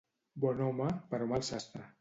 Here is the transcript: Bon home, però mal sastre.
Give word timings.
Bon 0.45 0.63
home, 0.69 0.89
però 1.13 1.31
mal 1.35 1.49
sastre. 1.53 1.89